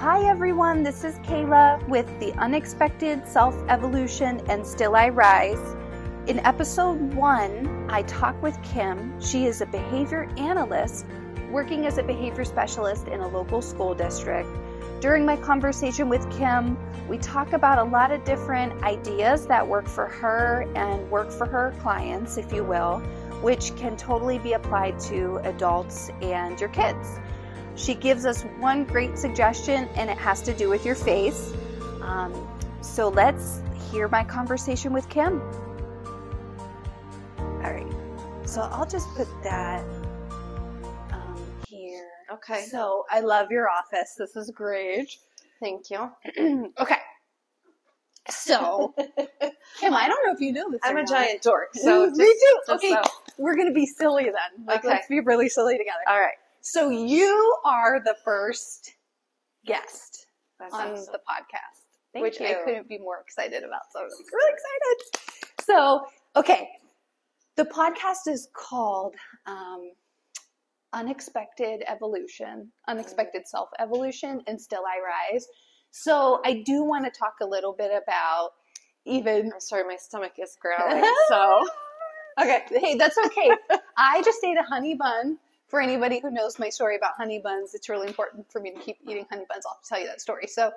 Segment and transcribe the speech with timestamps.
[0.00, 0.82] Hi, everyone.
[0.82, 5.76] This is Kayla with the Unexpected Self Evolution and Still I Rise.
[6.26, 9.20] In episode one, I talk with Kim.
[9.20, 11.04] She is a behavior analyst
[11.50, 14.48] working as a behavior specialist in a local school district.
[15.00, 19.86] During my conversation with Kim, we talk about a lot of different ideas that work
[19.86, 23.00] for her and work for her clients, if you will,
[23.42, 27.20] which can totally be applied to adults and your kids.
[27.80, 31.52] She gives us one great suggestion, and it has to do with your face.
[32.02, 32.32] Um,
[32.82, 35.40] so let's hear my conversation with Kim.
[37.38, 37.86] All right.
[38.44, 39.82] So I'll just put that
[41.10, 42.06] um, here.
[42.32, 42.64] Okay.
[42.66, 44.14] So I love your office.
[44.18, 45.08] This is great.
[45.60, 46.10] Thank you.
[46.80, 46.96] okay.
[48.28, 48.94] So,
[49.80, 50.80] Kim, I don't know if you know this.
[50.84, 51.08] I'm or a not.
[51.10, 52.74] giant dork, so Me too.
[52.74, 53.02] okay, so-
[53.38, 54.66] we're gonna be silly then.
[54.66, 54.88] Like, Okay.
[54.88, 55.98] let's be really silly together.
[56.06, 56.34] All right.
[56.62, 58.92] So you are the first
[59.66, 60.26] guest
[60.58, 61.12] That's on awesome.
[61.12, 61.80] the podcast,
[62.12, 63.82] Thank which I couldn't be more excited about.
[63.92, 65.64] So I'm like, really excited.
[65.64, 66.68] So, okay,
[67.56, 69.14] the podcast is called
[69.46, 69.92] um,
[70.92, 75.46] Unexpected Evolution, Unexpected Self Evolution, and Still I Rise.
[75.90, 78.50] So I do want to talk a little bit about
[79.06, 79.50] even.
[79.52, 81.10] I'm sorry, my stomach is growling.
[81.28, 81.62] so
[82.40, 83.50] Okay, hey, that's okay.
[83.98, 85.38] I just ate a honey bun.
[85.70, 88.80] For anybody who knows my story about honey buns, it's really important for me to
[88.80, 89.64] keep eating honey buns.
[89.64, 90.48] I'll tell you that story.
[90.48, 90.72] So,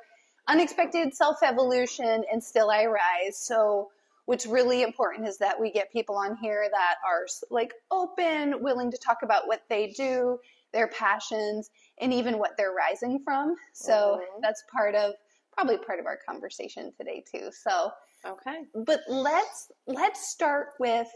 [0.47, 3.39] unexpected self evolution and still I rise.
[3.39, 3.89] So,
[4.25, 8.91] what's really important is that we get people on here that are like open, willing
[8.91, 10.37] to talk about what they do,
[10.73, 13.55] their passions, and even what they're rising from.
[13.73, 14.41] So, Mhm.
[14.43, 15.15] that's part of
[15.51, 17.51] probably part of our conversation today too.
[17.51, 17.91] So,
[18.25, 18.67] okay.
[18.75, 21.09] but let's let's start with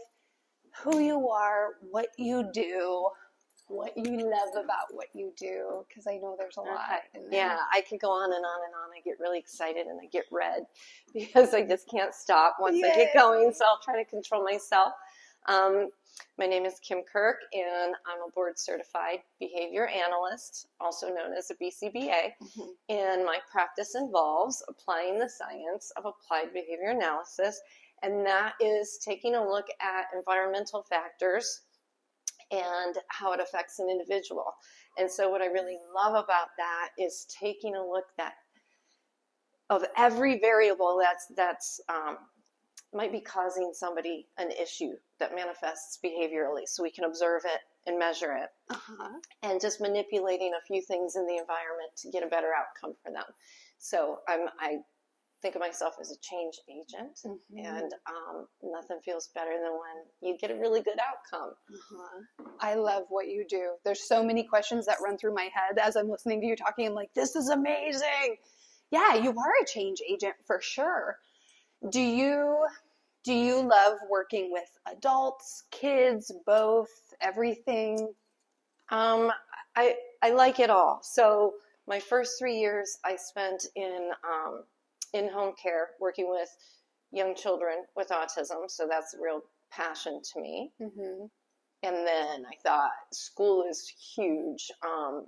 [0.82, 3.08] who you are, what you do,
[3.68, 7.00] what you love about what you do, because I know there's a lot.
[7.30, 8.90] Yeah, I could go on and on and on.
[8.96, 10.66] I get really excited and I get red
[11.14, 13.52] because I just can't stop once I get going.
[13.52, 14.92] So I'll try to control myself.
[15.46, 15.90] Um,
[16.38, 21.50] my name is Kim Kirk, and I'm a board certified behavior analyst, also known as
[21.50, 22.34] a BCBA.
[22.42, 22.68] Mhm.
[22.88, 27.60] And my practice involves applying the science of applied behavior analysis,
[28.02, 31.62] and that is taking a look at environmental factors
[32.50, 34.54] and how it affects an individual.
[34.98, 38.34] And so, what I really love about that is taking a look that
[39.70, 42.16] of every variable that's that's um,
[42.94, 47.98] might be causing somebody an issue that manifests behaviorally, so we can observe it and
[47.98, 49.08] measure it Uh-huh.
[49.42, 53.12] and just manipulating a few things in the environment to get a better outcome for
[53.12, 53.24] them.
[53.78, 54.78] So I'm, I
[55.40, 57.64] think of myself as a change agent, Mhm.
[57.64, 61.54] and um, nothing feels better than when you get a really good outcome.
[61.72, 62.44] Uh-huh.
[62.60, 63.76] I love what you do.
[63.84, 66.86] There's so many questions that run through my head as I'm listening to you talking.
[66.86, 68.38] I'm like, this is amazing.
[68.90, 71.18] Yeah, you are a change agent for sure.
[71.90, 72.66] Do you
[73.24, 76.88] do you love working with adults, kids, both,
[77.20, 78.14] everything?
[78.88, 79.30] Um,
[79.76, 81.00] I I like it all.
[81.02, 81.54] So
[81.86, 84.64] my first three years I spent in um,
[85.12, 86.48] in home care, working with
[87.12, 88.68] young children with autism.
[88.68, 90.72] So that's a real passion to me.
[90.80, 91.26] Mm-hmm.
[91.82, 94.70] And then I thought school is huge.
[94.84, 95.26] Um,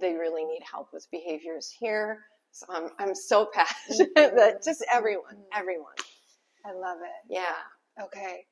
[0.00, 2.24] they really need help with behaviors here.
[2.50, 5.94] So I'm, I'm so passionate that just everyone, everyone.
[6.64, 7.32] I love it.
[7.32, 8.04] Yeah.
[8.04, 8.46] Okay.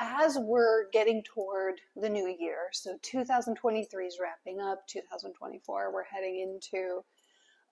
[0.00, 6.40] As we're getting toward the new year, so 2023 is wrapping up, 2024, we're heading
[6.40, 7.04] into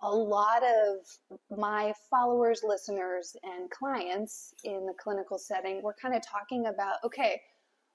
[0.03, 5.83] a lot of my followers, listeners, and clients in the clinical setting.
[5.83, 7.41] We're kind of talking about okay,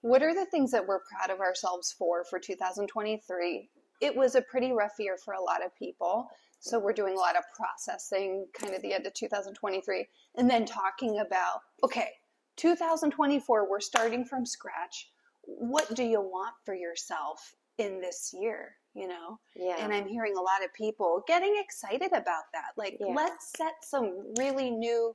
[0.02, 3.70] what are the things that we're proud of ourselves for for 2023?
[4.02, 6.28] It was a pretty rough year for a lot of people.
[6.60, 10.66] So we're doing a lot of processing kind of the end of 2023 and then
[10.66, 12.10] talking about okay,
[12.58, 15.10] 2024, we're starting from scratch.
[15.44, 18.76] What do you want for yourself in this year?
[18.96, 19.76] You know, Yeah.
[19.80, 22.72] and I'm hearing a lot of people getting excited about that.
[22.78, 23.14] Like, Yeah.
[23.14, 25.14] let's set some really new,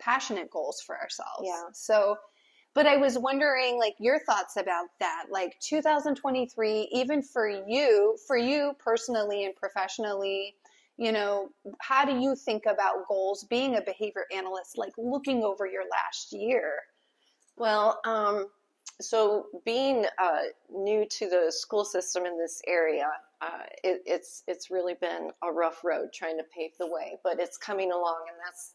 [0.00, 1.42] passionate goals for ourselves.
[1.42, 1.68] Yeah.
[1.72, 2.18] So,
[2.74, 5.26] but I was wondering, like, your thoughts about that.
[5.30, 10.56] Like, 2023, even for you, for you personally and professionally,
[10.96, 11.50] you know,
[11.80, 16.32] how do you think about goals being a behavior analyst, like looking over your last
[16.32, 16.82] year?
[17.56, 18.50] Well, um,
[19.00, 23.10] so being uh, new to the school system in this area,
[23.40, 27.40] uh, it, it's it's really been a rough road trying to pave the way, but
[27.40, 28.74] it's coming along, and that's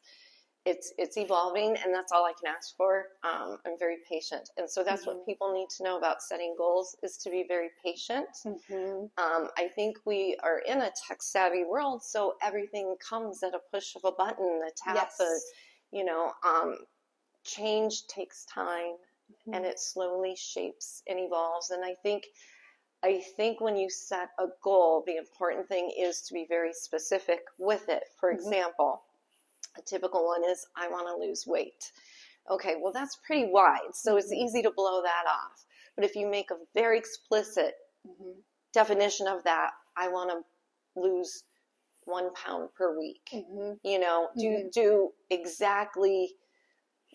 [0.65, 3.05] it's it's evolving, and that's all I can ask for.
[3.23, 5.07] Um, I'm very patient, and so that's Mhm.
[5.07, 8.29] what people need to know about setting goals is to be very patient.
[8.45, 9.09] Mhm.
[9.17, 13.59] Um, I think we are in a tech savvy world, so everything comes at a
[13.71, 15.19] push of a button, a tap, Yes.
[15.21, 15.39] a,
[15.91, 16.79] you know, um,
[17.43, 18.97] change takes time
[19.31, 19.55] Mhm.
[19.55, 21.71] and it slowly shapes and evolves.
[21.71, 22.27] And I think,
[23.03, 27.41] I think when you set a goal, the important thing is to be very specific
[27.57, 28.03] with it.
[28.19, 28.35] For Mhm.
[28.35, 29.03] example,
[29.77, 31.91] a typical one is I want to lose weight.
[32.49, 34.37] Okay, well that's pretty wide, so it's Mhm.
[34.37, 35.65] easy to blow that off.
[35.95, 37.75] But if you make a very explicit
[38.05, 38.43] Mhm.
[38.73, 40.45] definition of that, I want to
[40.99, 41.43] lose
[42.05, 43.29] one pound per week.
[43.33, 43.79] Mhm.
[43.83, 44.71] You know, do Mhm.
[44.71, 46.37] do exactly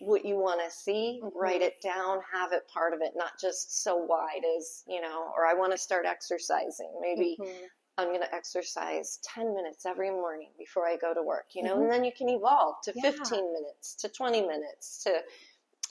[0.01, 1.31] what you want to see, Mhm.
[1.33, 5.31] write it down, have it part of it, not just so wide as, you know,
[5.35, 6.93] or I want to start exercising.
[7.01, 7.69] Maybe Mhm.
[7.97, 11.79] I'm going to exercise 10 minutes every morning before I go to work, you know,
[11.79, 11.83] Mhm.
[11.83, 13.01] and then you can evolve to Yeah.
[13.01, 15.21] 15 minutes, to 20 minutes, to,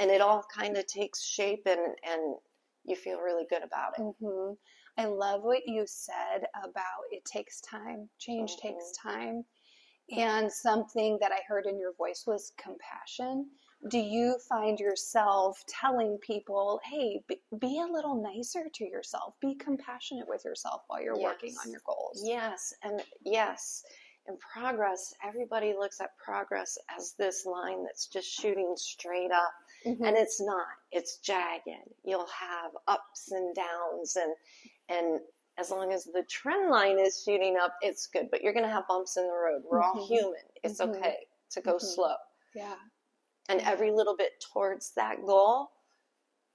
[0.00, 2.36] and it all kind of takes shape and, and
[2.84, 4.02] you feel really good about it.
[4.16, 4.52] hmm
[4.96, 8.10] I love what you said about it takes time.
[8.18, 9.44] Change takes time.
[10.10, 13.50] And something that I heard in your voice was compassion.
[13.88, 19.54] Do you find yourself telling people, hey, be, be a little nicer to yourself, be
[19.54, 22.20] compassionate with yourself while you're working on your goals?
[22.22, 23.82] Yes, and yes,
[24.26, 29.52] and progress, everybody looks at progress as this line that's just shooting straight up,
[29.86, 30.06] Mhm.
[30.06, 30.66] and it's not.
[30.92, 31.66] It's jagged.
[32.04, 34.34] You'll have ups and downs and
[34.90, 35.20] and
[35.56, 38.70] as long as the trend line is shooting up, it's good, but you're going to
[38.70, 39.62] have bumps in the road.
[39.64, 40.06] We're all Mhm.
[40.06, 40.42] human.
[40.64, 40.96] It's Mhm.
[40.96, 41.80] okay to go Mhm.
[41.80, 42.16] slow.
[42.54, 42.76] yeah.
[43.50, 45.70] And every little bit towards that goal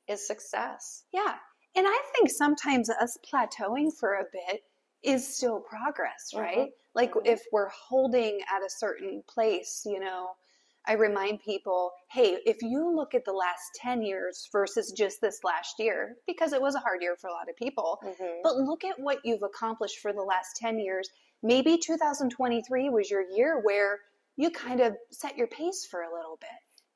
[0.08, 1.04] is success.
[1.12, 1.36] Yeah.
[1.76, 4.64] And I think sometimes us plateauing for a bit
[5.04, 6.40] is still progress, Mhm.
[6.40, 6.72] right?
[6.94, 7.28] Like Mhm.
[7.28, 10.38] if we're holding at a certain place, you know,
[10.86, 15.44] I remind people, hey, if you look at the last 10 years versus just this
[15.44, 18.42] last year, because it was a hard year for a lot of people, Mhm.
[18.44, 21.10] but look at what you've accomplished for the last 10 years.
[21.42, 24.02] Maybe 2023 was your year where
[24.38, 26.50] you kind of set your pace for a little bit,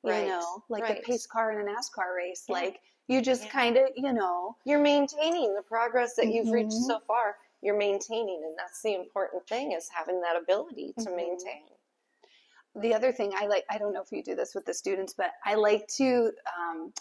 [0.04, 0.98] you know, like right.
[0.98, 2.44] a pace car in a NASCAR race.
[2.48, 2.54] Yeah.
[2.54, 3.50] Like you just Yeah.
[3.50, 6.86] kind of, you know, you're maintaining the progress that you've reached Mhm.
[6.86, 11.16] so far you're maintaining and that's the important thing is having that ability to Mhm.
[11.16, 11.68] maintain
[12.76, 15.12] the other thing I like, I don't know if you do this with the students,
[15.12, 16.92] but I like to um,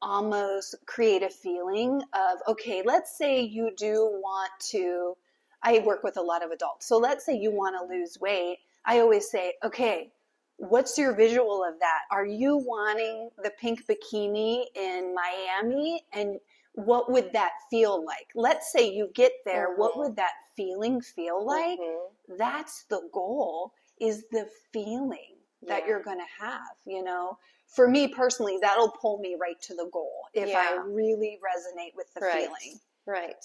[0.00, 5.16] almost create a feeling of, okay, let's say you do want to,
[5.62, 6.86] I work with a lot of adults.
[6.86, 8.58] So let's say you want to lose weight.
[8.84, 10.12] I always say, okay,
[10.58, 12.00] what's your visual of that?
[12.10, 16.02] Are you wanting the pink bikini in Miami?
[16.12, 16.38] And
[16.72, 18.28] what would that feel like?
[18.34, 19.74] Let's say you get there.
[19.76, 19.98] What Mhm.
[19.98, 21.78] would that feeling feel like?
[21.78, 22.10] Mhm.
[22.38, 25.86] that's the goal is the feeling that Yeah.
[25.88, 27.38] you're going to have you know
[27.68, 32.12] for me personally that'll pull me right to the goal if i really resonate with
[32.14, 32.40] the Right.
[32.48, 33.44] feeling right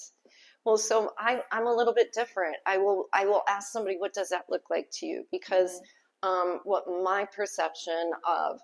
[0.65, 4.13] well so I, i'm a little bit different i will i will ask somebody what
[4.13, 5.85] does that look like to you because Mm-hmm.
[6.23, 8.59] Um, what my perception of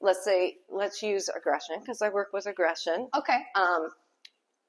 [0.00, 3.88] let's say let's use aggression because i work with aggression okay um,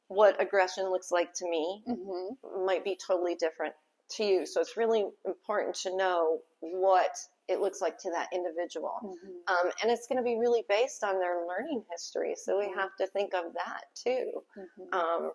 [0.07, 2.65] what aggression looks like to me mm-hmm.
[2.65, 3.73] might be totally different
[4.11, 4.45] to you.
[4.45, 7.11] So it's really important to know what
[7.47, 8.99] it looks like to that individual.
[9.03, 9.67] Mm-hmm.
[9.67, 12.35] Um, and it's going to be really based on their learning history.
[12.35, 12.75] So we Mhm.
[12.75, 14.93] have to think of that too Mm-hmm.
[14.93, 15.31] um,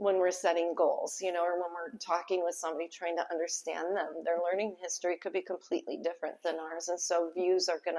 [0.00, 3.94] when we're setting goals, you know, or when we're talking with somebody trying to understand
[3.94, 4.22] them.
[4.24, 6.88] Their learning history could be completely different than ours.
[6.88, 7.98] And so views are going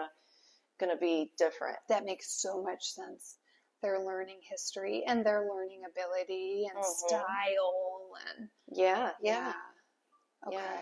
[0.89, 1.77] to be different.
[1.89, 3.37] that makes so much sense
[3.83, 6.97] their learning history and their learning ability and Mhm.
[6.97, 9.53] style and Yeah, yeah.
[10.47, 10.81] okay Yeah.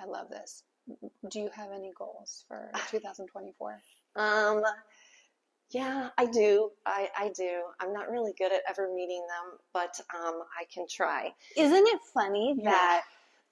[0.00, 0.64] i love this
[1.30, 3.82] do you have any goals for 2024
[4.16, 4.62] Um,
[5.72, 6.70] yeah, I do.
[6.86, 7.62] I, I do.
[7.80, 11.32] I'm not really good at ever meeting them, but um, I can try.
[11.56, 12.70] Isn't it funny Yeah.
[12.70, 13.02] that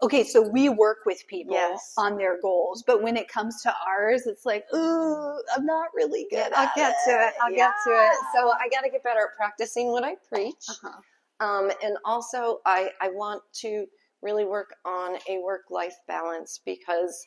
[0.03, 1.95] okay, so we work with people Yes.
[1.99, 6.27] on their goals, but when it comes to ours, it's like, ooh, I'm not really
[6.31, 6.53] good.
[6.55, 7.35] I'll get to it.
[7.43, 8.17] I'll get to it.
[8.35, 10.65] So I got to get better at practicing what I preach.
[10.69, 11.01] Uh-huh.
[11.47, 13.87] Um, and also, I, I want to
[14.23, 17.27] really work on a work life balance because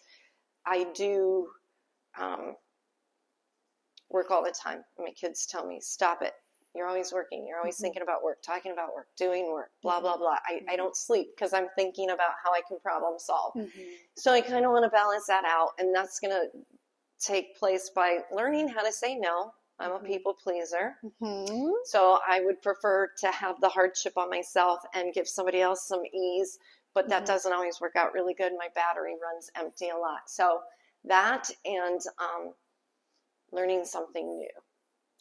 [0.66, 1.48] I do
[2.20, 2.56] um,
[4.14, 4.84] work all the time.
[4.98, 6.34] My kids tell me, stop it.
[6.76, 7.46] You're always working.
[7.48, 7.82] You're always Mhm.
[7.82, 10.04] thinking about work, talking about work, doing work, blah, Mhm.
[10.04, 10.38] blah, blah.
[10.48, 10.78] I, I Mhm.
[10.78, 13.54] don't sleep because I'm thinking about how I can problem solve.
[13.56, 14.00] Mhm.
[14.16, 15.72] So I kind of want to balance that out.
[15.78, 16.66] And that's going to
[17.20, 19.54] take place by learning how to say no.
[19.80, 20.06] I'm a Mhm.
[20.06, 20.98] people pleaser.
[21.04, 21.74] Mhm.
[21.86, 26.06] So I would prefer to have the hardship on myself and give somebody else some
[26.06, 26.58] ease,
[26.94, 28.54] but that doesn't always work out really good.
[28.58, 30.30] My battery runs empty a lot.
[30.30, 30.64] So
[31.06, 32.54] that and um,
[33.54, 34.50] learning something new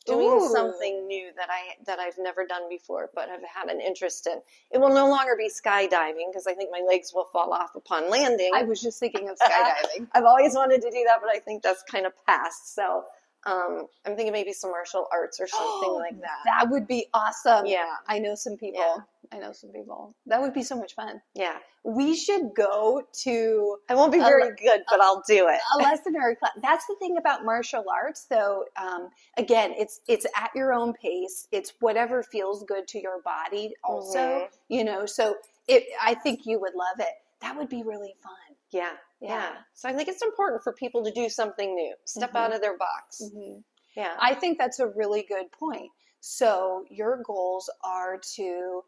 [0.06, 0.48] doing Ooh.
[0.48, 4.40] something new that I that I've never done before, but have had an interest in.
[4.70, 8.10] It will no longer be skydiving because I think my legs will fall off upon
[8.10, 8.50] landing.
[8.54, 10.08] I was just thinking of skydiving.
[10.12, 12.74] I've always wanted to do that, but I think that's kind of past.
[12.74, 13.04] So
[13.46, 16.38] um, I'm thinking maybe some martial arts or something like that.
[16.44, 17.66] That would be awesome.
[17.66, 18.80] Yeah, I know some people.
[18.80, 19.21] Yeah.
[19.32, 20.14] I know some people.
[20.26, 21.20] That would be so much fun.
[21.34, 21.58] yeah.
[21.84, 25.58] We should go to I won't be very le- good, but I'll do it.
[25.74, 26.52] a lesson or a class.
[26.62, 28.64] That's the thing about martial arts, though.
[28.76, 31.48] Um, again, it's it's at your own pace.
[31.50, 33.74] It's whatever feels good to your body.
[33.82, 34.48] Also, Mhm.
[34.68, 35.06] you know.
[35.06, 35.36] So
[35.66, 37.14] it, I think you would love it.
[37.40, 38.32] That would be really fun.
[38.70, 39.52] Yeah, yeah, Yeah.
[39.74, 42.36] So I think it's important for people to do something new, step Mhm.
[42.36, 43.22] out of their box.
[43.22, 43.64] Mhm.
[43.96, 44.16] Yeah.
[44.20, 45.90] I think that's a really good point.
[46.20, 48.84] So your goals are to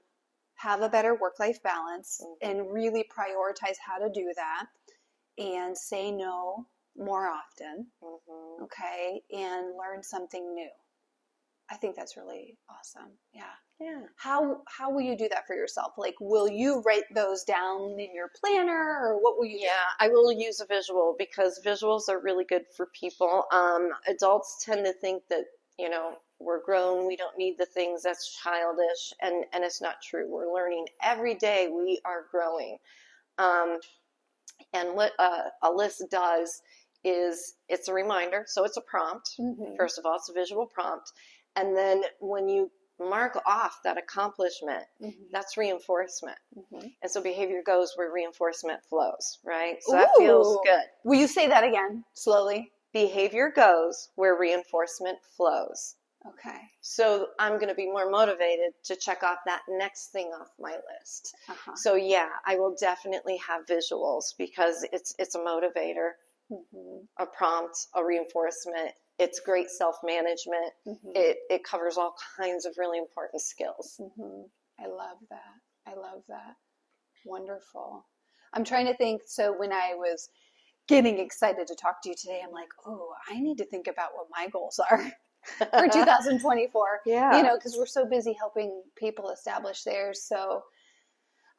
[0.57, 2.37] have a better work-life balance Mhm.
[2.43, 4.67] and really prioritize how to do that
[5.39, 8.63] and say no more often, Mhm.
[8.63, 10.71] okay, and learn something new.
[11.71, 13.19] I think that's really awesome.
[13.33, 13.55] Yeah.
[13.81, 14.03] Yeah.
[14.17, 15.95] How how will you do that for yourself?
[15.99, 19.65] Like will you write those down in your planner or what will you do?
[19.65, 23.47] Yeah, I will use a visual because visuals are really good for people.
[23.51, 25.47] Um, adults tend to think that,
[25.79, 29.97] you know, we're grown, we don't need the things that's childish, and, and it's not
[30.03, 30.27] true.
[30.29, 32.79] We're learning every day, we are growing.
[33.39, 33.79] Um,
[34.73, 36.63] and what uh, a list does
[37.03, 39.35] is it's a reminder, so it's a prompt.
[39.39, 39.77] Mhm.
[39.77, 41.13] First of all, it's a visual prompt.
[41.57, 45.31] And then when you mark off that accomplishment, Mhm.
[45.33, 46.39] that's reinforcement.
[46.57, 46.95] Mhm.
[47.03, 49.83] And so behavior goes where reinforcement flows, right?
[49.83, 50.85] So that feels good.
[51.03, 52.73] Will you say that again slowly?
[52.93, 55.97] Behavior goes where reinforcement flows.
[56.27, 56.59] Okay.
[56.81, 60.73] So I'm going to be more motivated to check off that next thing off my
[60.73, 61.35] list.
[61.49, 61.73] Uh-huh.
[61.77, 66.13] So yeah, I will definitely have visuals because it's it's a motivator,
[66.51, 67.07] Mhm.
[67.19, 68.93] a prompt, a reinforcement.
[69.19, 70.73] It's great self-management.
[70.87, 71.13] Mhm.
[71.15, 74.01] It it covers all kinds of really important skills.
[74.17, 74.43] hmm
[74.79, 75.55] I love that.
[75.87, 76.57] I love that.
[77.25, 78.07] Wonderful.
[78.53, 79.23] I'm trying to think.
[79.27, 80.29] So when I was
[80.89, 84.11] getting excited to talk to you today, I'm like, oh, I need to think about
[84.15, 85.13] what my goals are
[85.59, 87.01] for 2024.
[87.07, 87.37] Yeah.
[87.37, 90.23] You know, because we're so busy helping people establish theirs.
[90.23, 90.65] So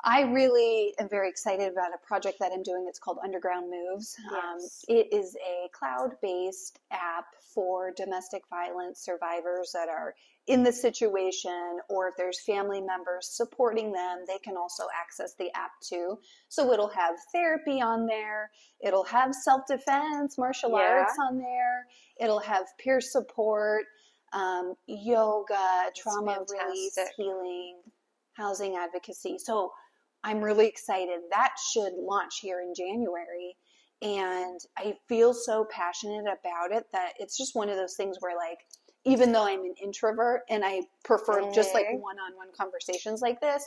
[0.04, 2.86] I really am very excited about a project that I'm doing.
[2.88, 4.15] It's called Underground Moves.
[4.32, 4.86] Um, Yes.
[4.88, 10.13] it is a cloud based app for domestic violence survivors that are
[10.47, 15.49] in the situation, or if there's family members supporting them, they can also access the
[15.55, 16.19] app too.
[16.49, 20.99] So it'll have therapy on there, it'll have self defense, martial Yeah.
[20.99, 21.87] arts on there,
[22.19, 23.85] it'll have peer support,
[24.33, 27.81] um, yoga, trauma release, healing,
[28.33, 29.39] housing advocacy.
[29.39, 29.73] So
[30.23, 31.21] I'm really excited.
[31.31, 33.57] That should launch here in January.
[34.01, 38.35] And I feel so passionate about it that it's just one of those things where,
[38.35, 38.59] like,
[39.05, 43.41] even though I'm an introvert and I prefer just like one on one conversations like
[43.41, 43.65] this,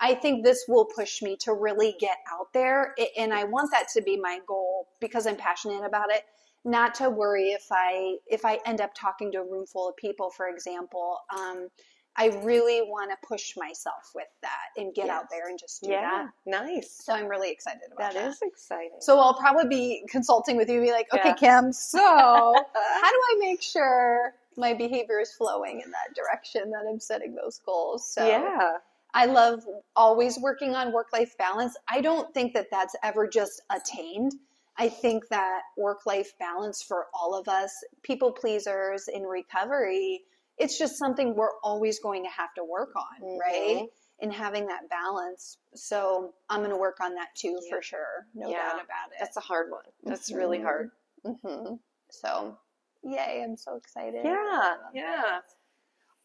[0.00, 2.94] I think this will push me to really get out there.
[3.18, 6.24] And I want that to be my goal because I'm passionate about it.
[6.64, 9.96] Not to worry if I if I end up talking to a room full of
[9.96, 11.18] people, for example.
[11.36, 11.68] Um,
[12.16, 15.90] I really want to push myself with that and get out there and just do
[15.90, 16.02] Yeah.
[16.02, 16.30] that.
[16.44, 16.98] Nice.
[17.02, 18.28] So I'm really excited about That that.
[18.30, 18.98] is exciting.
[19.00, 21.34] So I'll probably be consulting with you, be like, okay, Yeah.
[21.34, 21.98] Kim, so
[22.74, 27.34] how do I make sure my behavior is flowing in that direction that I'm setting
[27.34, 28.12] those goals?
[28.12, 28.76] So yeah.
[29.12, 29.64] I love
[29.96, 31.76] always working on work life balance.
[31.88, 34.32] I don't think that that's ever just attained.
[34.76, 40.22] I think that work life balance for all of us, people pleasers in recovery,
[40.58, 43.82] it's just something we're always going to have to work on, right?
[43.82, 43.90] Mhm.
[44.22, 45.56] And having that balance.
[45.74, 47.70] So I'm going to work on that too Yeah.
[47.76, 48.26] for sure.
[48.34, 48.58] No Yeah.
[48.58, 49.16] doubt about it.
[49.18, 49.84] That's a hard one.
[50.04, 50.62] That's really Mhm.
[50.62, 50.90] hard.
[51.24, 51.74] hmm
[52.10, 52.58] So,
[53.02, 54.24] yay, I'm so excited.
[54.24, 54.76] Yeah.
[54.92, 55.40] Yeah.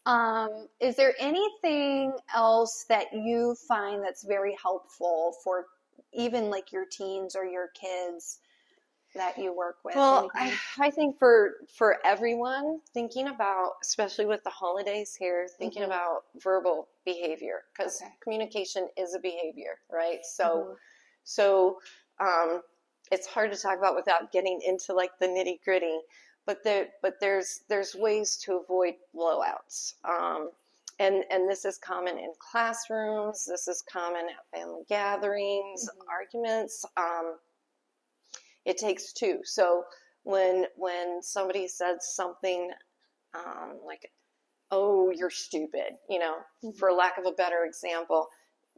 [0.04, 5.66] Um, is there anything else that you find that's very helpful for
[6.12, 8.38] even like your teens or your kids
[9.14, 9.96] that you work with?
[9.96, 15.82] Well, I, I think for for everyone thinking about, especially with the holidays here, thinking
[15.82, 15.86] Mhm.
[15.86, 18.12] about verbal behavior because Okay.
[18.20, 20.24] communication is a behavior, right?
[20.24, 20.76] So Mhm.
[21.24, 21.80] so
[22.20, 22.62] um,
[23.10, 25.98] it's hard to talk about without getting into like the nitty gritty.
[26.46, 29.94] But there but there's there's ways to avoid blowouts.
[30.04, 30.50] Um,
[30.98, 33.44] and and this is common in classrooms.
[33.44, 36.06] This is common at family gatherings, Mhm.
[36.08, 36.84] arguments.
[36.96, 37.38] Um,
[38.64, 39.40] it takes two.
[39.44, 39.84] So
[40.22, 42.72] when when somebody says something
[43.34, 44.12] um, like,
[44.70, 46.76] "Oh, you're stupid," you know, Mhm.
[46.78, 48.28] for lack of a better example,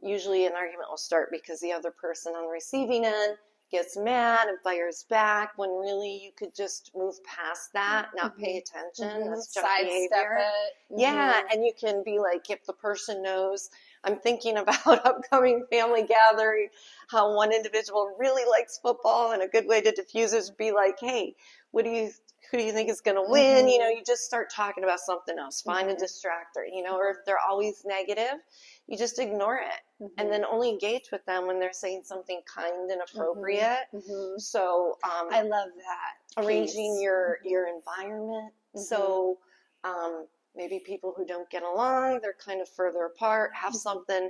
[0.01, 3.37] usually an argument will start because the other person on the receiving end
[3.69, 8.57] gets mad and fires back when really you could just move past that, not pay
[8.57, 9.07] attention.
[9.07, 9.29] Mhm.
[9.29, 10.37] That's junk behavior.
[10.39, 10.73] it.
[11.01, 13.69] Yeah, and you can be like, if the person knows,
[14.03, 16.69] I'm thinking about upcoming family gathering,
[17.09, 20.99] how one individual really likes football, and a good way to diffuse is be like,
[20.99, 21.35] hey,
[21.71, 22.11] what do you,
[22.51, 23.67] who do you think is going to win?
[23.67, 25.93] You know, you just start talking about something else, find Mhm.
[25.93, 28.39] a distractor, you know, or if they're always negative,
[28.87, 30.11] you just ignore it Mhm.
[30.17, 33.87] and then only engage with them when they're saying something kind and appropriate.
[33.93, 34.39] Mhm.
[34.41, 36.43] So, um, I love that.
[36.43, 37.01] arranging piece.
[37.01, 39.39] your your environment so
[39.83, 44.29] um, maybe people who don't get along they're kind of further apart have something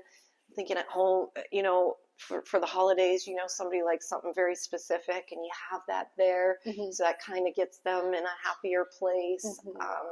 [0.55, 4.55] thinking at home you know for, for the holidays you know somebody likes something very
[4.55, 6.93] specific and you have that there Mhm.
[6.93, 9.81] so that kind of gets them in a happier place Mhm.
[9.81, 10.07] um,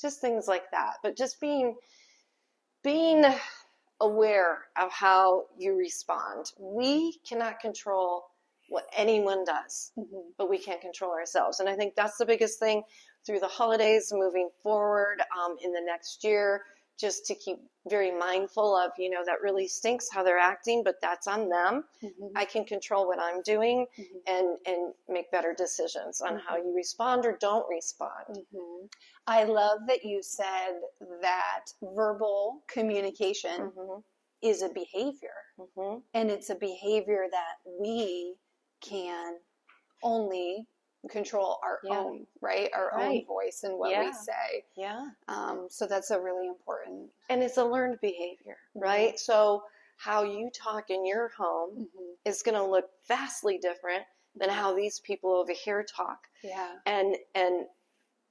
[0.00, 1.76] just things like that but just being
[2.82, 3.24] being
[4.00, 8.24] aware of how you respond we cannot control
[8.68, 10.32] what anyone does Mhm.
[10.38, 11.60] but we can't control ourselves.
[11.60, 12.82] And I think that's the biggest thing
[13.24, 16.64] through the holidays moving forward um, in the next year,
[16.98, 20.96] just to keep very mindful of, you know, that really stinks how they're acting, but
[21.00, 21.84] that's on them.
[22.02, 22.32] Mhm.
[22.34, 24.22] I can control what I'm doing Mhm.
[24.26, 28.44] and, and make better decisions on how you respond or don't respond.
[28.52, 28.90] Mhm.
[29.26, 30.80] I love that you said
[31.20, 34.00] that verbal communication hmm
[34.42, 38.36] is a behavior, hmm and it's a behavior that we
[38.82, 39.38] can
[40.02, 40.66] only
[41.08, 41.98] control our Yeah.
[41.98, 42.70] own, right?
[42.72, 44.64] Our own voice and what we say.
[44.74, 45.10] Yeah.
[45.28, 47.10] Um, so that's a really important.
[47.28, 49.18] And it's a learned behavior, right?
[49.18, 49.64] So
[49.98, 52.16] how you talk in your home Mhm.
[52.24, 56.18] is going to look vastly different than how these people over here talk.
[56.42, 56.78] Yeah.
[56.86, 57.66] and and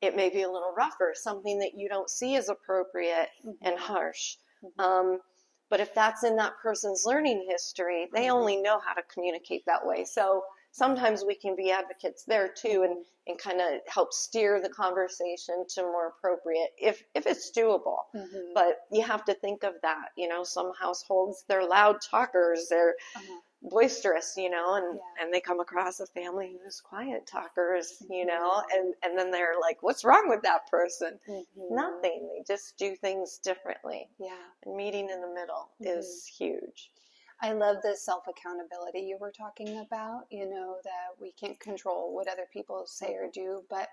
[0.02, 3.30] it may be a little rougher, something that you don't see as appropriate
[3.62, 4.38] and harsh.
[4.64, 4.80] Mhm.
[4.84, 5.22] Um,
[5.70, 8.32] but if that's in that person's learning history, they Mhm.
[8.32, 10.06] only know how to communicate that way.
[10.06, 14.70] So sometimes we can be advocates there too, and and kind of help steer the
[14.70, 18.02] conversation to more appropriate if if it's doable.
[18.16, 18.54] Mhm.
[18.54, 20.10] But you have to think of that.
[20.18, 23.40] You know, some households they're loud talkers, they're Uh-huh.
[23.62, 25.24] boisterous, you know, and Yeah.
[25.24, 28.78] and they come across a family who's quiet talkers, you know, Mm-hmm.
[28.78, 31.20] and and then they're like, what's wrong with that person?
[31.28, 31.44] Mhm.
[31.72, 32.28] Nothing.
[32.30, 34.02] They just do things differently.
[34.20, 34.44] Yeah.
[34.64, 36.44] And meeting in the middle is Mm-hmm.
[36.44, 36.92] huge.
[37.42, 40.24] I love the self accountability you were talking about.
[40.32, 43.90] You know, that we can't control what other people say or do, but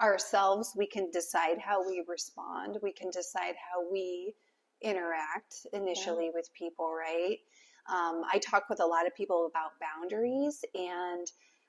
[0.00, 2.78] ourselves, we can decide how we respond.
[2.82, 4.34] We can decide how we
[4.82, 7.38] interact initially with people, right?
[7.90, 11.26] Um, I talk with a lot of people about boundaries, and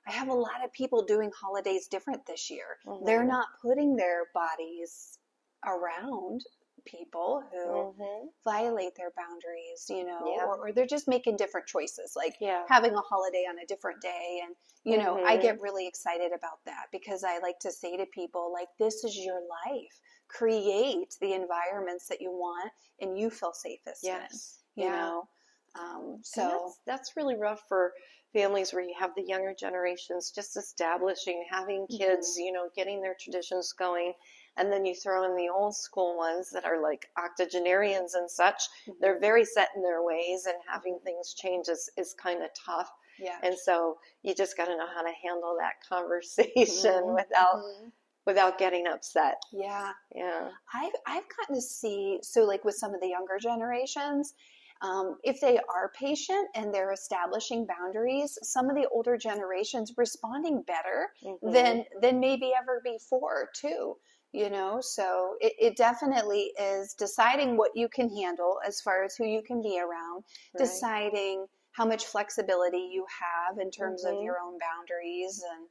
[0.07, 2.79] I have a lot of people doing holidays different this year.
[3.05, 3.27] They're Mhm.
[3.27, 5.19] not putting their bodies
[5.65, 6.41] around
[6.85, 8.27] people who Mm-hmm.
[8.43, 10.45] violate their boundaries, you know, Yeah.
[10.45, 12.63] or, or they're just making different choices, like Yeah.
[12.65, 14.41] having a holiday on a different day.
[14.43, 15.41] And, you know, I Mhm.
[15.41, 19.15] get really excited about that because I like to say to people, like, this is
[19.17, 19.99] your life.
[20.27, 24.63] Create the environments that you want and you feel safest Yes.
[24.77, 24.95] in, you yeah.
[24.95, 25.29] know.
[25.75, 27.93] Um, so, that's, that's really rough for
[28.33, 32.41] families where you have the younger generations just establishing, having kids, Mm-hmm.
[32.41, 34.13] you know, getting their traditions going.
[34.57, 38.61] And then you throw in the old school ones that are like octogenarians and such.
[38.87, 38.97] Mhm.
[38.99, 42.91] They're very set in their ways, and having things change is, is kind of tough.
[43.17, 43.39] yeah.
[43.41, 47.15] And so you just got to know how to handle that conversation Mhm.
[47.15, 47.91] without Mhm.
[48.25, 49.41] without getting upset.
[49.51, 49.93] Yeah.
[50.13, 50.51] Yeah.
[50.73, 54.33] I've I've gotten to see so like with some of the younger generations,
[54.81, 60.61] um, if they are patient and they're establishing boundaries, some of the older generations responding
[60.63, 61.41] better Mhm.
[61.41, 63.97] than than maybe ever before too.
[64.33, 69.15] You know, so it, it definitely is deciding what you can handle as far as
[69.15, 70.65] who you can be around, Right.
[70.65, 74.23] deciding how much flexibility you have in terms of Mhm.
[74.25, 75.67] your own boundaries and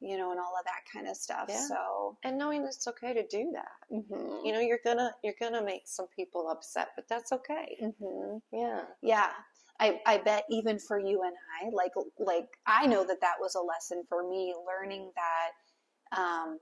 [0.00, 1.48] you know and all of that kind of stuff.
[1.48, 1.66] Yeah.
[1.68, 3.72] So and knowing it's okay to do that.
[3.90, 4.46] mhm.
[4.46, 7.76] You know, you're gonna you're gonna make some people upset, but that's okay.
[7.80, 8.40] Mhm.
[8.52, 8.84] Yeah.
[9.02, 9.32] Yeah.
[9.78, 13.54] I, I bet even for you and I, like like I know that that was
[13.56, 15.50] a lesson for me, learning that
[16.20, 16.58] um,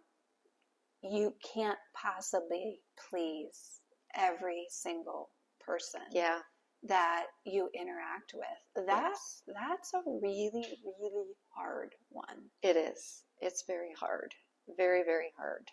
[1.05, 3.81] you can't possibly please
[4.17, 6.41] every single person Yeah.
[6.85, 8.87] that you interact with.
[8.87, 9.57] That's Yes.
[9.59, 12.51] that's a really really hard one.
[12.63, 13.23] It is.
[13.41, 14.35] It's very hard.
[14.77, 15.69] Very, very hard.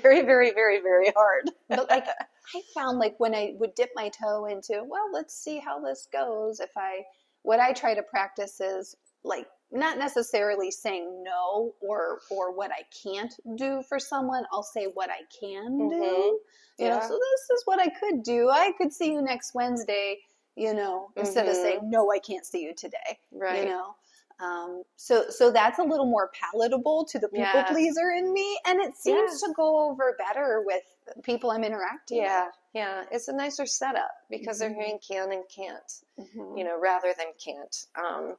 [0.00, 1.50] Very, very, very, very hard.
[1.68, 2.06] But like
[2.54, 6.06] I found like when I would dip my toe into, well, let's see how this
[6.12, 6.60] goes.
[6.60, 7.02] If I,
[7.42, 12.84] what I try to practice is like not necessarily saying no or or what I
[13.02, 14.44] can't do for someone.
[14.52, 15.90] I'll say what I can Mhm.
[15.90, 16.40] do.
[16.78, 18.48] You know, so this is what I could do.
[18.48, 20.18] I could see you next Wednesday.
[20.54, 23.18] You know, instead of saying no, I can't see you today.
[23.30, 23.62] Right.
[23.64, 23.94] You know,
[24.40, 27.70] Um, so so that's a little more palatable to the people Yes.
[27.72, 30.84] pleaser in me, and it seems to go over better with
[31.24, 33.04] people I'm interacting Yeah, yeah.
[33.10, 34.60] It's a nicer setup because Mhm.
[34.60, 36.28] they're hearing can and can't, with.
[36.36, 36.58] Mhm.
[36.58, 37.86] you know, rather than can't.
[37.96, 38.36] Um,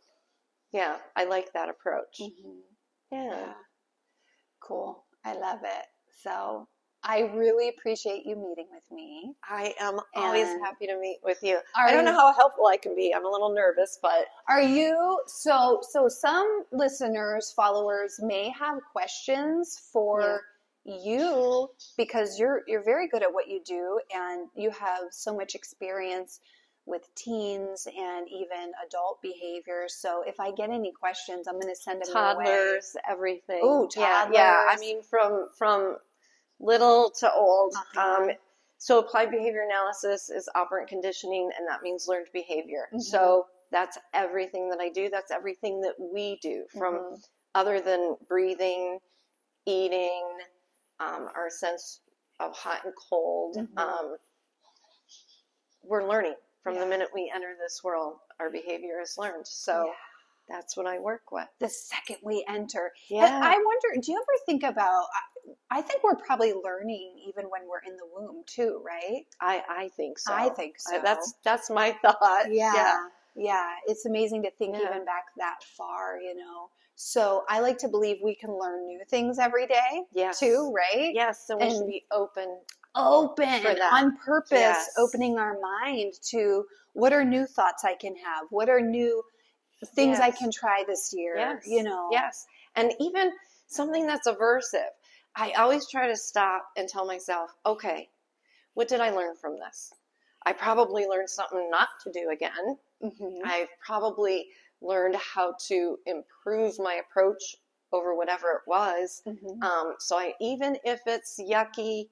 [0.72, 2.20] yeah, I like that approach.
[2.20, 2.62] Mhm.
[3.12, 3.26] Yeah.
[3.26, 3.54] Yeah.
[4.60, 5.04] Cool.
[5.24, 5.86] I love it.
[6.24, 6.68] So
[7.04, 9.34] I really appreciate you meeting with me.
[9.44, 11.60] I am always And happy to meet with you.
[11.76, 13.14] I don't know how helpful I can be.
[13.16, 19.80] I'm a little nervous, but Are you so so some listeners, followers may have questions
[19.92, 20.42] for
[20.84, 25.56] you because you're you're very good at what you do and you have so much
[25.56, 26.40] experience
[26.90, 29.94] with teens and even adult behaviors.
[29.94, 33.64] So if I get any questions, I'm going to send them toddlers, everything.
[33.64, 34.66] Ooh, Yeah, yeah.
[34.70, 35.98] I mean, from from
[36.60, 37.76] little to old.
[37.76, 38.24] Uh-huh.
[38.24, 38.32] Um,
[38.80, 42.90] so applied behavior analysis is operant conditioning, and that means learned behavior.
[42.94, 43.02] Mhm.
[43.02, 45.10] So that's everything that I do.
[45.10, 47.24] That's everything that we do, from Mhm.
[47.56, 49.00] other than breathing,
[49.66, 50.40] eating,
[51.00, 52.02] um, our sense
[52.40, 53.58] of hot and cold.
[53.58, 53.78] Mhm.
[53.78, 54.18] Um,
[55.84, 58.18] we're learning from the minute we enter this world.
[58.40, 59.48] Our behavior is learned.
[59.48, 59.94] So Yeah.
[60.58, 61.48] that's what I work with.
[61.60, 62.92] the second we enter.
[63.10, 63.26] Yeah.
[63.36, 65.08] And I wonder, do you ever think about?
[65.14, 65.24] I-
[65.72, 69.26] I think we're probably learning even when we're in the womb too, right?
[69.42, 70.34] I, I think so.
[70.34, 70.96] I think so.
[70.96, 72.52] I- that's that's my thought.
[72.54, 73.76] yeah, yeah.
[73.88, 74.90] It's amazing to think Yeah.
[74.90, 76.70] even back that far, you know.
[76.96, 80.40] So I like to believe we can learn new things every day Yes.
[80.40, 81.12] too, right?
[81.14, 81.46] Yes.
[81.48, 82.60] So we And- should be open.
[82.96, 84.94] Open on purpose, Yes.
[84.98, 89.24] opening our mind to what are new thoughts I can have, what are new
[89.86, 91.68] things I can try this year, Yes.
[91.68, 92.10] you know.
[92.12, 92.48] Yes.
[92.76, 93.32] And even
[93.68, 94.90] something that's aversive.
[95.36, 98.10] I always try to stop and tell myself, okay,
[98.74, 99.94] what did I learn from this?
[100.46, 102.78] I probably learned something not to do again.
[103.02, 103.42] Mhm.
[103.44, 104.50] I've probably
[104.82, 107.56] learned how to improve my approach
[107.92, 109.22] over whatever it was.
[109.26, 109.62] Mhm.
[109.64, 112.10] Um, so I, even if it's yucky,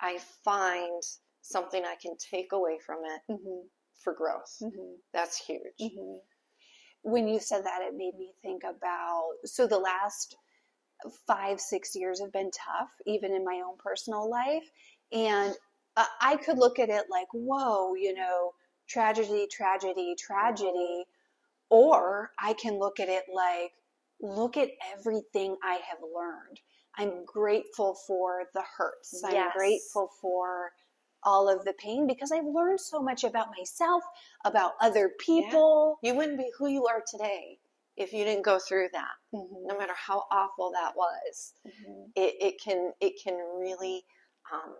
[0.00, 1.02] I find
[1.42, 3.68] something I can take away from it Mhm.
[3.94, 4.58] for growth.
[4.60, 5.00] Mhm.
[5.12, 5.78] That's huge.
[5.80, 6.22] Mhm.
[7.02, 10.36] When you said that, it made me think about so the last
[11.26, 14.70] five, six years have been tough, even in my own personal life.
[15.12, 15.56] And
[15.96, 18.54] I could look at it like, whoa, you know,
[18.86, 21.06] tragedy, tragedy, tragedy.
[21.70, 23.72] Or I can look at it like,
[24.20, 26.60] look at everything I have learned.
[26.96, 29.22] I'm grateful for the hurts.
[29.24, 30.72] I'm grateful for
[31.22, 34.02] all of the pain because I've learned so much about myself,
[34.44, 35.98] about other people.
[36.02, 37.58] You wouldn't be who you are today
[37.96, 39.14] if you didn't go through that.
[39.32, 44.04] Mhm, No matter how awful that was, mhm, it, it can it can really
[44.52, 44.76] um,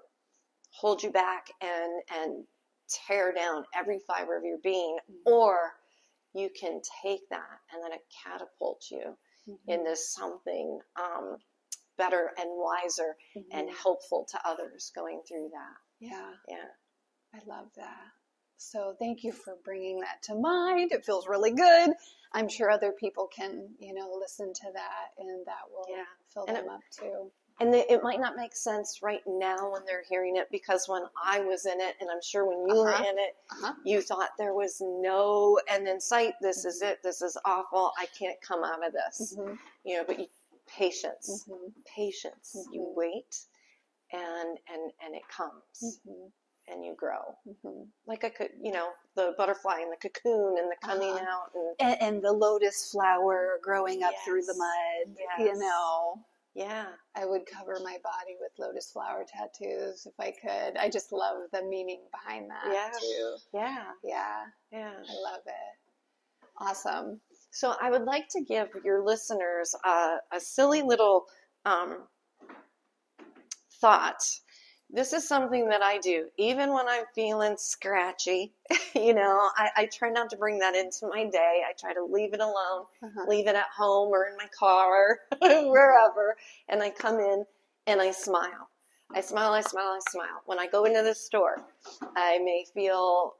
[0.72, 2.46] hold you back and and
[2.88, 5.22] tear down every fiber of your being, Mhm.
[5.26, 5.74] or
[6.34, 11.38] you can take that and then it catapults you mhm, into something um,
[11.96, 13.16] better and wiser
[13.50, 13.74] and mhm.
[13.74, 15.76] helpful to others going through that.
[15.98, 16.68] yeah, Yeah.
[17.34, 18.12] I love that.
[18.58, 20.92] So thank you for bringing that to mind.
[20.92, 21.90] It feels really good.
[22.32, 26.04] I'm sure other people can, you know, listen to that and that will Yeah.
[26.28, 27.32] fill And them it- up too.
[27.58, 31.08] And it it might not make sense right now when they're hearing it because when
[31.22, 33.02] I was in it, and I'm sure when you Uh-huh.
[33.02, 33.74] were in it, Uh-huh.
[33.82, 36.34] you thought there was no end in sight.
[36.42, 37.02] This is it.
[37.02, 37.92] This is awful.
[37.96, 39.34] I can't come out of this.
[39.36, 40.28] Mhm, You know, but you,
[40.66, 42.54] patience, mhm, patience.
[42.72, 42.94] You Mhm.
[42.96, 43.46] wait,
[44.12, 46.32] and and and it comes, mhm,
[46.68, 47.88] and you grow mhm.
[48.06, 51.26] like i could you know the butterfly and the cocoon and the coming Uh-huh.
[51.28, 54.58] out and And, and the lotus flower growing up through the Yes.
[54.58, 56.24] mud, you know.
[56.54, 56.86] yeah.
[57.14, 60.76] I would cover my body with lotus flower tattoos if I could.
[60.76, 62.90] I just love the meaning behind that Yeah.
[62.98, 63.36] too.
[63.52, 64.92] Yeah, Yeah, yeah.
[65.08, 65.78] I love it.
[66.58, 67.20] Awesome.
[67.56, 71.24] So I would like to give your listeners uh, a silly little
[71.64, 72.02] um,
[73.80, 74.22] thought.
[74.90, 78.52] This is something that I do, even when I'm feeling scratchy.
[78.94, 81.62] you know, I, I try not to bring that into my day.
[81.66, 83.24] I try to leave it alone, Uh-huh.
[83.26, 86.36] leave it at home or in my car, wherever.
[86.68, 87.46] And I come in
[87.86, 88.68] and I smile.
[89.14, 90.42] I smile, I smile, I smile.
[90.44, 91.56] When I go into the store,
[92.14, 93.36] I may feel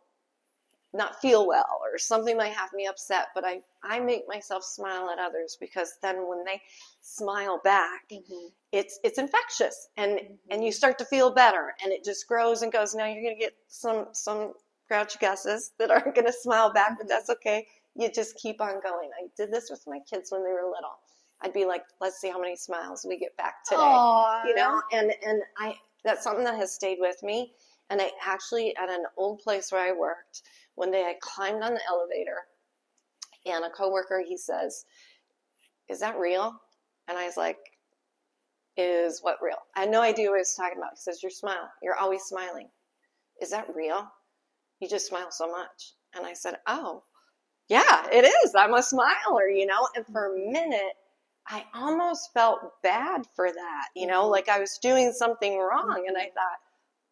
[0.93, 5.11] not feel well or something might have me upset, but I, I make myself smile
[5.11, 6.61] at others because then when they
[7.01, 8.51] smile back, Mhm.
[8.73, 10.39] it's it's infectious and Mhm.
[10.51, 12.95] and you start to feel better and it just grows and goes.
[12.95, 14.55] Now you're gonna get some some
[14.89, 17.67] grouchy gusses that aren't gonna smile back, but that's okay.
[17.95, 19.11] You just keep on going.
[19.21, 20.99] I did this with my kids when they were little.
[21.43, 24.47] I'd be like, let's see how many smiles we get back today Aw.
[24.47, 27.53] you know and and i that's something that has stayed with me
[27.91, 30.43] and i actually at an old place where i worked
[30.77, 32.39] one day i climbed on the elevator
[33.47, 34.85] And a coworker, he says,
[35.89, 36.55] Is that real?
[37.09, 37.59] And I was like,
[38.77, 39.59] Is what real?
[39.77, 40.93] I had no idea what he was talking about.
[40.95, 41.71] He says, Your smile.
[41.83, 42.69] You're always smiling.
[43.41, 44.09] Is that real?
[44.81, 45.95] You just smile so much.
[46.15, 47.05] And I said, Oh,
[47.69, 48.55] yeah, it is.
[48.55, 49.89] I'm a smiler, you know?
[49.95, 50.53] And for a mm-hmm.
[50.53, 50.95] minute,
[51.49, 54.33] I almost felt bad for that, you know, mm-hmm.
[54.33, 55.89] like I was doing something mm-hmm.
[55.89, 56.05] wrong.
[56.09, 56.59] And I thought,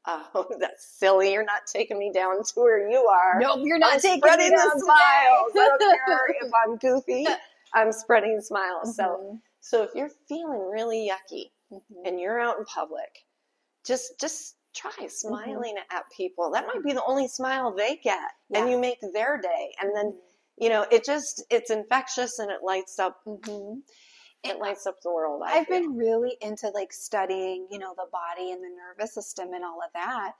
[0.07, 1.33] oh, that's silly.
[1.33, 3.39] You're not taking me down to where you are.
[3.41, 5.53] Nope, you're not I'm taking spreading me down the smiles.
[5.55, 7.27] I don't care if I'm goofy.
[7.73, 8.97] I'm spreading smiles.
[8.97, 9.41] So, Mhm.
[9.61, 12.07] so if you're feeling really yucky Mhm.
[12.07, 13.25] and you're out in public,
[13.85, 15.09] just just try Mm-hmm.
[15.09, 16.51] smiling at people.
[16.51, 18.61] That might be the only smile they get, Yeah.
[18.61, 19.75] and you make their day.
[19.81, 20.21] And then
[20.57, 23.83] you know, it just it's infectious and it lights up Mhm.
[24.45, 25.43] It lights up the world.
[25.47, 25.81] I I've feel.
[25.81, 29.81] been really into like studying, you know, the body and the nervous system and all
[29.83, 30.33] of that.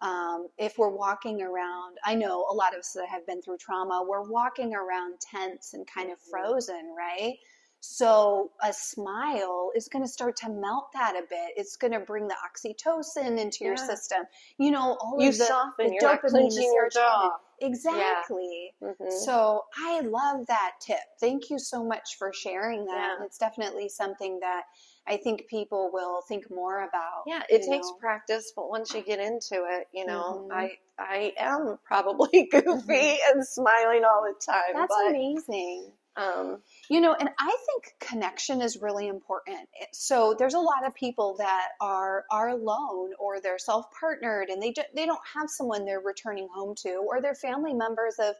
[0.00, 3.58] Um, if we're walking around, I know a lot of us that have been through
[3.58, 6.30] trauma, we're walking around tense and kind of Mhm.
[6.30, 7.36] frozen, right?
[7.84, 11.54] So a smile is going to start to melt that a bit.
[11.56, 14.20] It's going to bring the oxytocin into your system.
[14.56, 15.88] You know, all you of the, soften.
[15.88, 17.38] the You're dopamine, your jaw.
[17.60, 18.72] Exactly.
[18.80, 19.10] Mhm.
[19.10, 21.00] So I love that tip.
[21.18, 23.16] Thank you so much for sharing that.
[23.18, 23.24] Yeah.
[23.24, 24.62] It's definitely something that
[25.08, 27.24] I think people will think more about.
[27.26, 27.96] Yeah, it takes know.
[27.98, 30.52] practice, but once you get into it, you know, Mhm.
[30.52, 34.74] I I am probably goofy and smiling all the time.
[34.74, 35.92] That's amazing.
[36.16, 39.68] Um, You know, and I think connection is really important.
[39.92, 44.72] So there's a lot of people that are are alone or they're self-partnered and they
[44.72, 48.36] do, they don't have someone they're returning home to or their family members have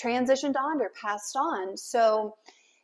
[0.00, 1.76] transitioned on or passed on.
[1.76, 2.36] So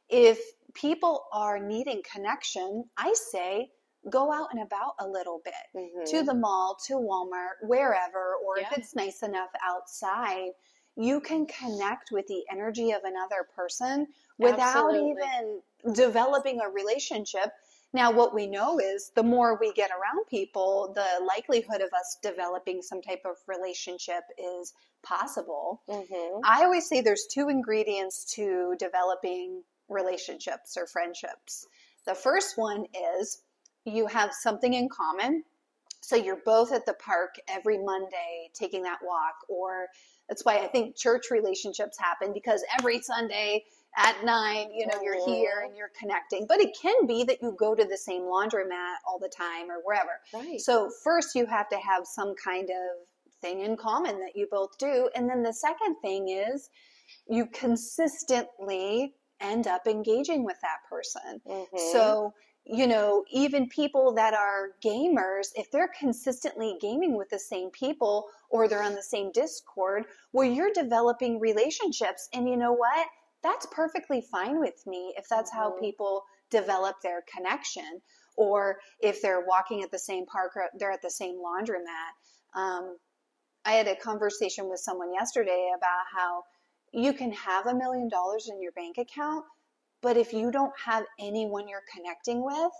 [0.08, 0.40] if
[0.74, 3.70] people are needing connection, I say
[4.10, 6.04] go out and about a little bit mhm.
[6.10, 8.68] to the mall, to Walmart, wherever, or Yeah.
[8.72, 10.50] if it's nice enough outside,
[10.96, 14.08] you can connect with the energy of another person
[14.42, 15.10] without Absolutely.
[15.10, 15.62] even
[15.94, 17.52] developing a relationship.
[17.94, 22.18] Now, what we know is the more we get around people, the likelihood of us
[22.22, 25.82] developing some type of relationship is possible.
[25.88, 26.40] Mhm.
[26.44, 31.66] I always say there's two ingredients to developing relationships or friendships.
[32.04, 33.42] The first one is
[33.84, 35.44] you have something in common.
[36.00, 39.88] So you're both at the park every Monday taking that walk, or
[40.28, 45.24] that's why I think church relationships happen because every Sunday at nine, you know, you're
[45.26, 46.46] here and you're connecting.
[46.46, 49.80] But it can be that you go to the same laundromat all the time or
[49.84, 50.20] wherever.
[50.32, 50.60] Right.
[50.60, 53.06] So first you have to have some kind of
[53.42, 55.10] thing in common that you both do.
[55.14, 56.70] And then the second thing is
[57.28, 61.42] you consistently end up engaging with that person.
[61.46, 61.92] Mhm.
[61.92, 62.32] So,
[62.64, 68.28] you know, even people that are gamers, if they're consistently gaming with the same people
[68.48, 72.28] or they're on the same Discord, well, you're developing relationships.
[72.32, 73.08] And you know what?
[73.42, 75.80] That's perfectly fine with me if that's how Mhm.
[75.80, 78.02] people develop their connection.
[78.36, 82.12] Or if they're walking at the same park or they're at the same laundromat.
[82.54, 82.98] Um,
[83.64, 86.44] I had a conversation with someone yesterday about how
[86.92, 89.44] you can have a million dollars in your bank account,
[90.00, 92.72] but if you don't have anyone you're connecting with,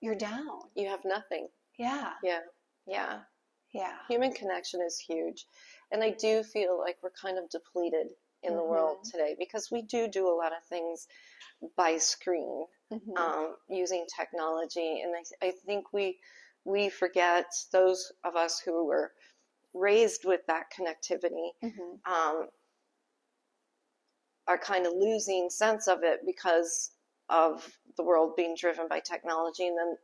[0.00, 0.70] you're down.
[0.74, 1.48] you have nothing.
[1.78, 2.40] Yeah, Yeah.
[2.86, 3.24] Yeah.
[3.72, 3.98] yeah.
[4.08, 5.46] Human connection is huge.
[5.90, 8.08] And I do feel like we're kind of depleted
[8.42, 9.10] in the world Mhm.
[9.10, 11.06] today because we do do a lot of things
[11.76, 13.16] by screen Mhm.
[13.16, 15.00] um, using technology.
[15.02, 16.18] And I, I think we
[16.64, 19.12] we forget those of us who were
[19.74, 22.00] raised with that connectivity Mhm.
[22.04, 22.48] um,
[24.46, 26.90] are kind of losing sense of it because
[27.28, 29.66] of the world being driven by technology.
[29.66, 29.96] And then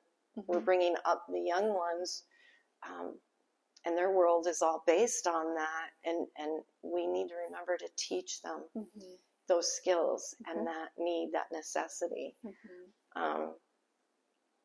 [0.46, 0.64] we're Mhm.
[0.64, 2.24] bringing up the young ones
[2.88, 3.18] um,
[3.84, 7.88] and their world is all based on that and and we need to remember to
[7.96, 9.18] teach them Mhm.
[9.46, 10.50] those skills Mhm.
[10.50, 12.92] and that need that necessity Mhm.
[13.16, 13.54] um,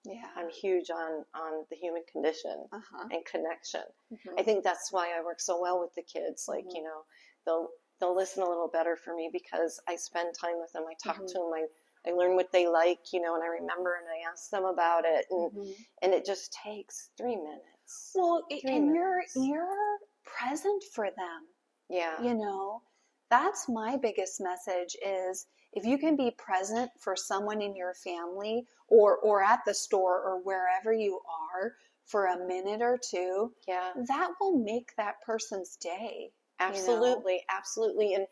[0.06, 0.30] Yeah.
[0.36, 3.08] i'm huge on on the human condition Uh-huh.
[3.12, 4.40] and connection Mhm.
[4.40, 6.76] i think that's why i work so well with the kids like Mhm.
[6.76, 7.06] you know
[7.46, 10.94] they'll they'll listen a little better for me because i spend time with them i
[10.96, 11.28] talk Mhm.
[11.28, 11.68] to them I,
[12.06, 15.06] I learn what they like you know and i remember and i ask them about
[15.06, 15.88] it and Mhm.
[16.02, 17.73] and it just takes three minutes
[18.16, 21.48] Well, Three and you're you're present for them.
[21.90, 22.22] yeah.
[22.22, 22.82] you know?
[23.30, 28.66] That's my biggest message is if you can be present for someone in your family
[28.88, 31.20] or or at the store or wherever you
[31.52, 31.74] are
[32.06, 33.92] for a minute or two yeah.
[34.08, 38.28] that will make that person's day absolutely absolutely and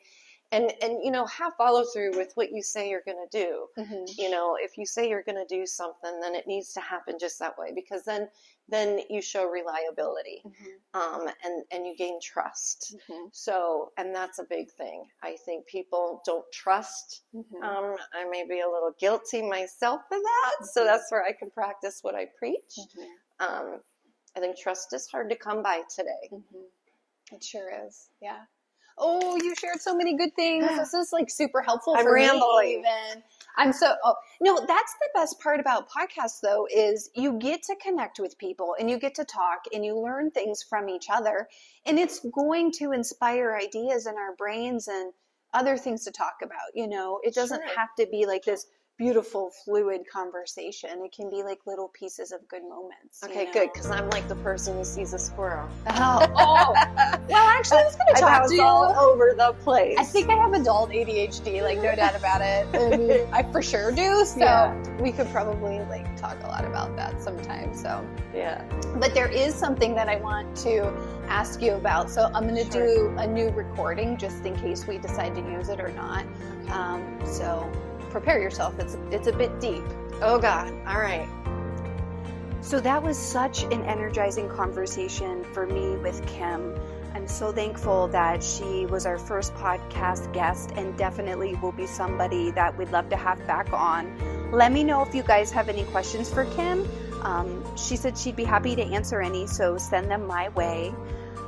[0.52, 3.68] and and you know have follow through with what you say you're going to do
[3.78, 4.18] Mhm.
[4.18, 7.18] you know if you say you're going to do something then it needs to happen
[7.20, 8.30] just that way because then
[8.68, 10.80] then you show reliability Mhm.
[10.94, 13.34] um, and and you gain trust Mhm.
[13.34, 17.64] so and that's a big thing i think people don't trust Mhm.
[17.64, 21.50] um, i may be a little guilty myself for that so that's where i can
[21.50, 23.08] practice what i preach Mhm.
[23.40, 23.84] um,
[24.36, 26.30] i think trust is hard to come by today.
[27.34, 28.10] It sure is.
[28.22, 28.46] Yeah.
[29.02, 30.68] Oh, you shared so many good things.
[30.78, 32.68] This is like super helpful I'm for rambling.
[32.68, 32.72] me.
[32.80, 33.24] Even
[33.58, 33.96] I'm so.
[34.04, 38.38] Oh no, that's the best part about podcasts, though, is you get to connect with
[38.38, 41.48] people and you get to talk and you learn things from each other,
[41.86, 45.12] and it's going to inspire ideas in our brains and
[45.54, 46.72] other things to talk about.
[46.76, 47.76] You know, it doesn't Sure.
[47.76, 48.68] have to be like this
[49.02, 51.04] beautiful fluid conversation.
[51.04, 53.20] It can be like little pieces of good moments.
[53.24, 53.52] you okay know?
[53.54, 56.74] good because i'm like the person who sees a squirrel Oh, oh.
[57.28, 58.62] well, actually, I was going to talk to you.
[58.62, 62.68] all over the place I think I have adult ADHD, like no doubt about it.
[62.76, 64.24] And I for sure do.
[64.24, 65.02] So Yeah.
[65.02, 67.74] we could probably like talk a lot about that sometime.
[67.76, 68.62] So, yeah
[69.00, 70.86] but there is something that I want to
[71.28, 72.12] ask you about.
[72.12, 72.86] So I'm going to Sure.
[73.12, 76.24] do a new recording just in case we decide to use it or not.
[76.70, 77.68] Um, so
[78.12, 78.78] prepare yourself.
[78.80, 79.84] It's it's a bit deep.
[80.21, 81.28] oh god all right
[82.62, 86.76] So that was such an energizing conversation for me with Kim.
[87.15, 92.52] I'm so thankful that she was our first podcast guest and definitely will be somebody
[92.52, 94.04] that we'd love to have back on.
[94.52, 96.88] Let me know if you guys have any questions for Kim.
[97.24, 100.93] Um, she said she'd be happy to answer any, so send them my way.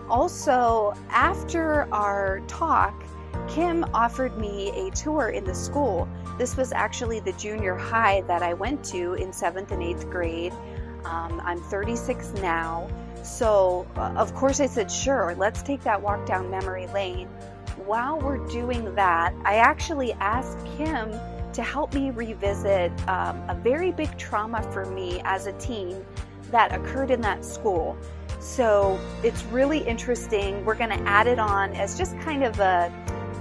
[0.09, 2.93] Also, after our talk,
[3.47, 6.07] Kim offered me a tour in the school.
[6.37, 10.53] This was actually the junior high that I went to in seventh and eighth grade.
[11.05, 12.87] Um, I'm 36 now.
[13.23, 17.27] So, uh, of course, I said, sure, let's take that walk down memory lane.
[17.85, 21.11] While we're doing that, I actually asked Kim
[21.53, 26.03] to help me revisit um, a very big trauma for me as a teen
[26.51, 27.97] that occurred in that school.
[28.39, 30.65] So, it's really interesting.
[30.65, 32.91] We're going to add it on as just kind of a,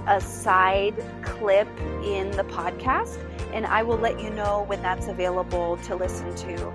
[0.07, 1.67] a side clip
[2.03, 3.17] in the podcast,
[3.53, 6.73] and I will let you know when that's available to listen to.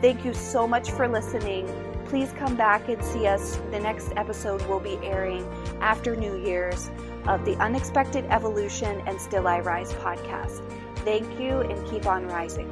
[0.00, 1.68] Thank you so much for listening.
[2.06, 3.56] Please come back and see us.
[3.70, 5.46] The next episode will be airing
[5.80, 6.90] after New Year's
[7.26, 10.62] of the Unexpected Evolution and Still I Rise podcast.
[10.98, 12.70] Thank you and keep on rising.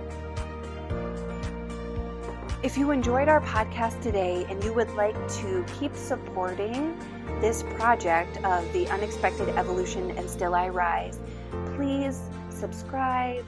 [2.62, 6.96] If you enjoyed our podcast today and you would like to keep supporting
[7.42, 11.18] this project of the Unexpected Evolution and Still I Rise,
[11.74, 13.44] please subscribe,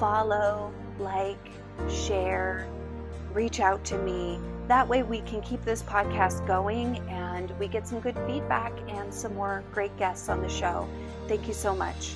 [0.00, 1.50] follow, like,
[1.90, 2.66] share,
[3.34, 4.40] reach out to me.
[4.66, 9.12] That way, we can keep this podcast going and we get some good feedback and
[9.12, 10.88] some more great guests on the show.
[11.28, 12.14] Thank you so much.